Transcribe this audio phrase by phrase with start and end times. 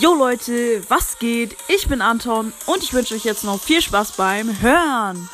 [0.00, 1.56] Jo Leute, was geht?
[1.68, 5.30] Ich bin Anton und ich wünsche euch jetzt noch viel Spaß beim Hören.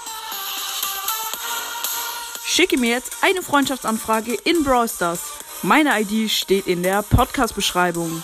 [2.45, 5.31] Schicke mir jetzt eine Freundschaftsanfrage in Brawl Stars.
[5.63, 8.23] Meine ID steht in der Podcast-Beschreibung.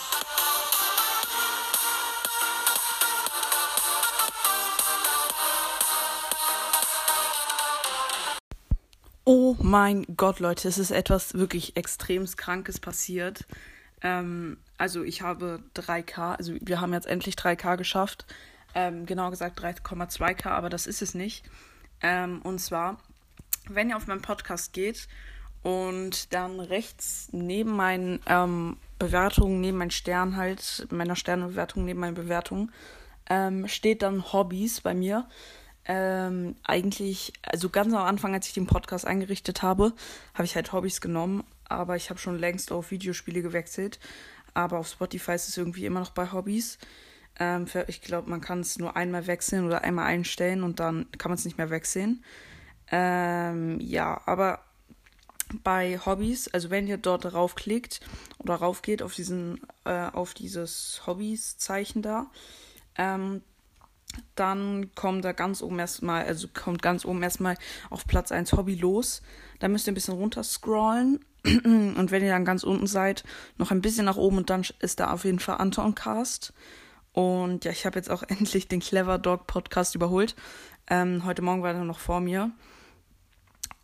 [9.24, 13.46] Oh mein Gott, Leute, es ist etwas wirklich extrem Krankes passiert.
[14.02, 18.26] Ähm, also ich habe 3K, also wir haben jetzt endlich 3K geschafft.
[18.74, 21.44] Ähm, genau gesagt 3,2K, aber das ist es nicht.
[22.02, 22.98] Ähm, und zwar,
[23.68, 25.08] wenn ihr auf meinen Podcast geht
[25.62, 32.14] und dann rechts neben meinen ähm, Bewertungen, neben meinen Sternen halt, meiner Sternebewertung, neben meinen
[32.14, 32.70] Bewertungen,
[33.28, 35.26] ähm, steht dann Hobbys bei mir
[35.88, 39.92] ähm, eigentlich, also ganz am Anfang, als ich den Podcast eingerichtet habe,
[40.34, 43.98] habe ich halt Hobbys genommen, aber ich habe schon längst auf Videospiele gewechselt.
[44.54, 46.78] Aber auf Spotify ist es irgendwie immer noch bei Hobbys.
[47.38, 51.06] Ähm, für, ich glaube, man kann es nur einmal wechseln oder einmal einstellen und dann
[51.18, 52.24] kann man es nicht mehr wechseln.
[52.90, 54.60] Ähm, ja, aber
[55.62, 58.00] bei Hobbys, also wenn ihr dort draufklickt
[58.38, 62.30] oder raufgeht auf diesen, äh, auf dieses Hobbys-Zeichen da,
[62.96, 63.42] ähm,
[64.34, 67.56] dann kommt da ganz oben erstmal, also kommt ganz oben erstmal
[67.90, 69.22] auf Platz 1 Hobby los.
[69.58, 71.24] Da müsst ihr ein bisschen runter scrollen.
[71.44, 73.24] Und wenn ihr dann ganz unten seid,
[73.56, 76.52] noch ein bisschen nach oben und dann ist da auf jeden Fall Anton Cast.
[77.12, 80.34] Und ja, ich habe jetzt auch endlich den Clever Dog Podcast überholt.
[80.88, 82.50] Ähm, heute Morgen war er noch vor mir.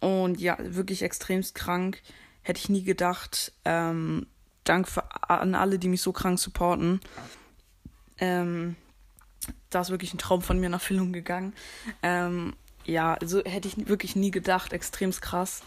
[0.01, 2.03] Und ja, wirklich extremst krank.
[2.43, 3.53] Hätte ich nie gedacht.
[3.65, 4.27] Ähm,
[4.65, 4.89] Dank
[5.27, 7.01] an alle, die mich so krank supporten.
[8.19, 8.77] Ähm,
[9.75, 11.55] da ist wirklich ein Traum von mir in Erfüllung gegangen.
[12.03, 15.63] Ähm, ja, also hätte ich wirklich nie gedacht, extrem krass.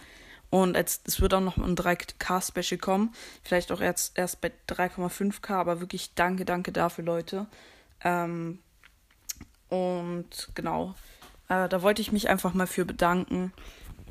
[0.50, 3.14] Und jetzt, es wird auch noch ein 3K-Special kommen.
[3.44, 7.48] Vielleicht auch erst, erst bei 3,5K, aber wirklich danke, danke dafür, Leute.
[8.02, 8.60] Ähm,
[9.70, 10.94] und genau,
[11.50, 13.52] äh, da wollte ich mich einfach mal für bedanken.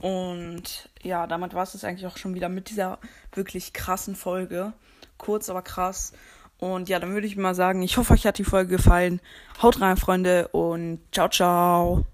[0.01, 2.99] Und ja, damit war es eigentlich auch schon wieder mit dieser
[3.33, 4.73] wirklich krassen Folge.
[5.17, 6.13] Kurz, aber krass.
[6.59, 9.21] Und ja, dann würde ich mal sagen, ich hoffe, euch hat die Folge gefallen.
[9.63, 12.07] Haut rein, Freunde, und ciao, ciao.